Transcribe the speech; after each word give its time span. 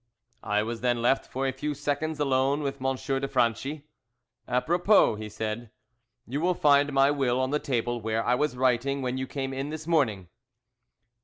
I 0.41 0.63
was 0.63 0.81
then 0.81 0.99
left 1.03 1.27
for 1.31 1.45
a 1.45 1.51
few 1.51 1.75
seconds 1.75 2.19
alone 2.19 2.63
with 2.63 2.81
M. 2.83 2.95
de 2.95 3.27
Franchi. 3.27 3.85
"Apropos," 4.47 5.13
he 5.17 5.29
said, 5.29 5.69
"you 6.25 6.41
will 6.41 6.55
find 6.55 6.91
my 6.91 7.11
will 7.11 7.39
on 7.39 7.51
the 7.51 7.59
table 7.59 8.01
where 8.01 8.25
I 8.25 8.33
was 8.33 8.57
writing 8.57 9.03
when 9.03 9.17
you 9.19 9.27
came 9.27 9.53
in 9.53 9.69
this 9.69 9.85
morning." 9.85 10.29